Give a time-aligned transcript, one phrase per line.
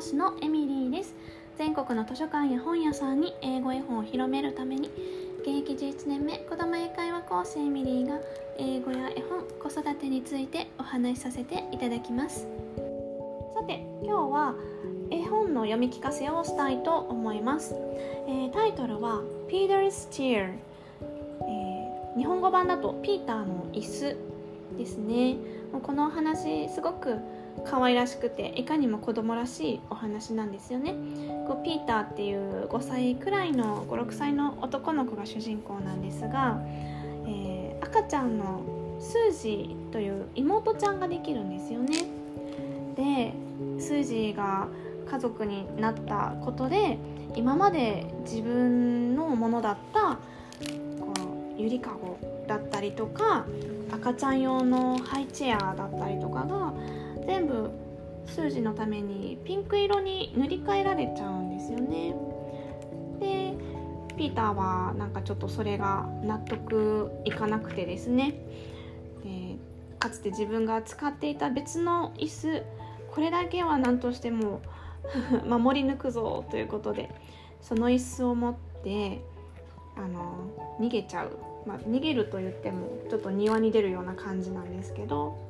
[0.00, 1.14] 講師のエミリーです。
[1.58, 4.88] 全国の図書館や本屋さんに英語絵本を広めるために
[5.42, 8.18] 現役11年目子ども英会話講師エミリーが
[8.56, 12.46] 英語や絵本子育てについてお話しさせていただきます。
[13.54, 14.54] さて今日は
[15.10, 17.74] 絵本の読み聞かせをしたいと思います、
[18.26, 20.54] えー、タイトルは Peter's Chair、
[21.42, 24.16] えー、日本語版だとピーターの椅子
[24.78, 25.36] ですね。
[25.82, 27.18] このお話すごく
[27.66, 30.94] 可愛らしくていかにも子供らしいお話なんですよね。
[31.46, 36.60] こうピーターっていう5歳くらいの56歳の男の子が主人公なんですが、
[37.26, 38.62] えー、赤ちゃんの
[39.00, 42.04] スージーという妹ちゃんができるんですよね。
[42.96, 43.32] で
[43.80, 44.68] スージーが
[45.10, 46.98] 家族になったことで
[47.34, 50.18] 今まで自分のものだった
[51.00, 53.46] このゆりかごだったりとか
[53.92, 56.72] 赤ちゃん用のハイチェアだったりとかが
[57.30, 57.70] 全部
[58.26, 62.12] 数字のためにピンク色に塗り替えられちゃうんですよね。
[63.20, 63.54] で
[64.16, 68.32] ピーターはなんかちょっとそれが納得いかなくてですね。
[69.22, 69.56] で
[70.00, 72.62] かつて自分が使っていた別の椅子
[73.12, 74.60] これだけは何としても
[75.46, 77.10] 守り抜くぞということで
[77.60, 79.20] その椅子を持って
[79.96, 80.34] あの
[80.80, 81.30] 逃げちゃう、
[81.64, 85.49] まあ、逃げると言ってもちょっと庭に出るような感じなんですけど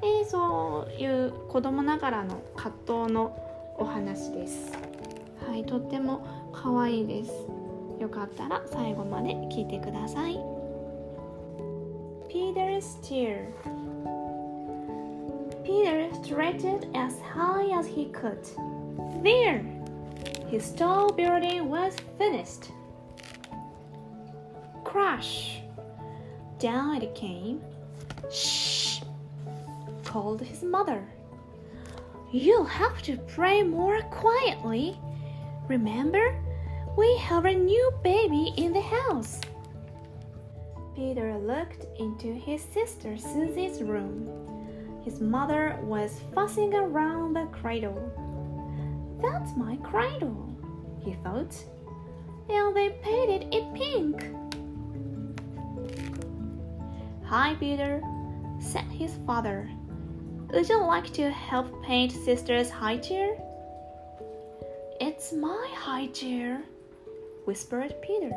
[0.00, 4.72] でそういう子供ながらの葛藤のお話です
[5.46, 7.30] はいとっても可愛いです
[8.00, 10.38] よかったら最後まで聞いてください
[12.28, 13.48] Peter's Chair
[15.64, 18.38] Peter stretched as high as he could.
[19.22, 19.64] There!
[20.48, 22.70] His tall building was finished.
[24.84, 25.62] Crash!
[26.58, 27.62] Down it came.
[28.30, 28.73] Shh!
[30.14, 31.04] Called his mother.
[32.30, 34.96] You'll have to pray more quietly.
[35.66, 36.40] Remember,
[36.96, 39.40] we have a new baby in the house.
[40.94, 45.02] Peter looked into his sister Susie's room.
[45.04, 47.98] His mother was fussing around the cradle.
[49.20, 50.56] That's my cradle,
[51.04, 51.56] he thought.
[52.48, 54.32] And they painted it pink.
[57.24, 58.00] Hi, Peter,
[58.60, 59.68] said his father.
[60.54, 63.36] Would you like to help paint sister's high chair?
[65.00, 66.62] It's my high chair,
[67.44, 68.30] whispered Peter.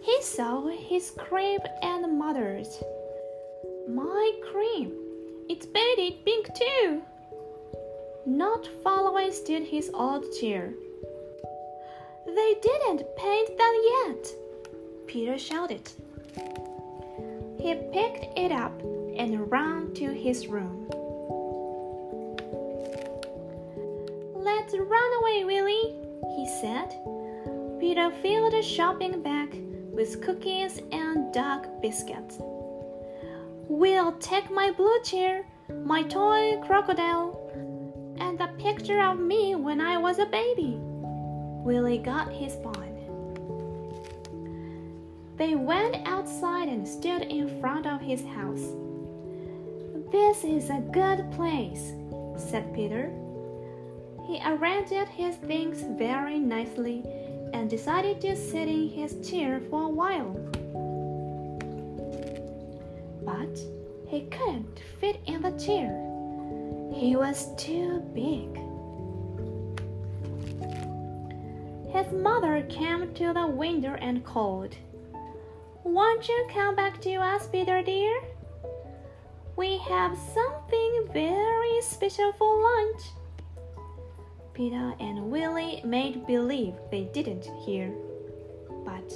[0.00, 2.82] He saw his crib and mother's.
[3.90, 4.90] My crib,
[5.50, 7.02] it's painted pink too.
[8.24, 10.72] Not far away stood his old chair.
[12.24, 14.32] They didn't paint that yet,
[15.06, 15.90] Peter shouted.
[17.68, 18.80] He picked it up
[19.18, 20.88] and ran to his room.
[24.34, 25.94] Let's run away, Willie,
[26.34, 26.88] he said.
[27.78, 29.54] Peter filled a shopping bag
[29.92, 32.38] with cookies and dog biscuits.
[33.68, 37.36] We'll take my blue chair, my toy crocodile,
[38.18, 40.78] and the picture of me when I was a baby.
[40.80, 42.97] Willie got his bond.
[45.38, 48.74] They went outside and stood in front of his house.
[50.10, 51.92] This is a good place,
[52.36, 53.12] said Peter.
[54.26, 57.04] He arranged his things very nicely
[57.54, 60.32] and decided to sit in his chair for a while.
[63.24, 63.58] But
[64.08, 65.92] he couldn't fit in the chair.
[66.92, 68.58] He was too big.
[71.92, 74.74] His mother came to the window and called.
[75.88, 78.20] Won't you come back to us, Peter dear?
[79.56, 83.02] We have something very special for lunch.
[84.52, 87.90] Peter and Willie made believe they didn't hear,
[88.84, 89.14] but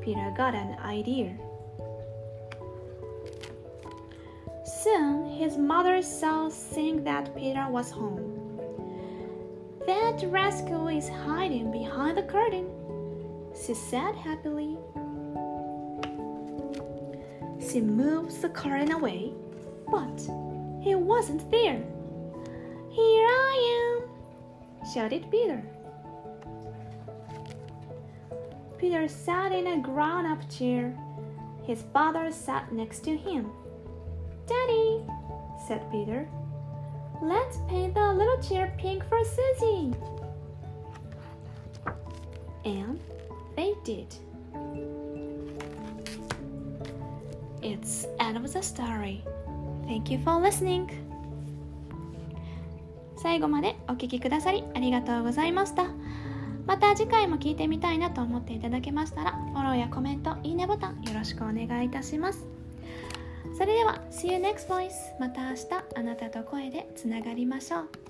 [0.00, 1.38] Peter got an idea.
[4.64, 8.58] Soon his mother saw seeing that Peter was home.
[9.86, 12.68] That rascal is hiding behind the curtain,
[13.54, 14.76] she said happily.
[17.70, 19.32] She moved the curtain away,
[19.88, 20.20] but
[20.80, 21.80] he wasn't there.
[22.90, 25.62] Here I am, shouted Peter.
[28.76, 30.98] Peter sat in a grown up chair.
[31.62, 33.52] His father sat next to him.
[34.48, 35.04] Daddy,
[35.68, 36.28] said Peter,
[37.22, 39.94] let's paint the little chair pink for Susie.
[42.64, 42.98] And
[43.54, 44.12] they did.
[47.62, 49.22] It's end of the story.
[49.86, 50.88] Thank you for listening.
[53.16, 55.84] 最後までお聴きくださりありがとうございました
[56.66, 62.46] また次回も聞いてみたいなと思っていただけましたらフォローやコメントいいねボタンよろしくお願いいたします
[63.58, 65.66] それでは See you next voice また明日
[65.96, 68.09] あなたと声でつながりましょう